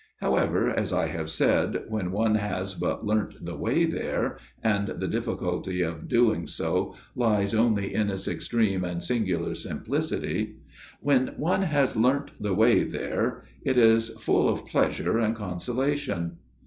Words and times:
However, 0.17 0.67
as 0.67 0.91
I 0.91 1.05
have 1.09 1.29
said, 1.29 1.83
when 1.87 2.11
one 2.11 2.33
has 2.33 2.73
but 2.73 3.05
learnt 3.05 3.35
the 3.45 3.55
way 3.55 3.85
there 3.85 4.39
and 4.63 4.87
the 4.87 5.07
difficulty 5.07 5.83
of 5.83 6.07
doing 6.07 6.47
so 6.47 6.95
lies 7.15 7.53
only 7.53 7.93
in 7.93 8.09
its 8.09 8.27
extreme 8.27 8.83
and 8.83 9.03
singular 9.03 9.53
simplicity 9.53 10.55
when 11.01 11.35
one 11.37 11.61
has 11.61 11.95
learnt 11.95 12.31
the 12.41 12.55
way 12.55 12.81
there 12.83 13.43
it 13.61 13.77
is 13.77 14.09
full 14.19 14.49
of 14.49 14.65
pleasure 14.65 15.19
and 15.19 15.35
consolation. 15.35 16.37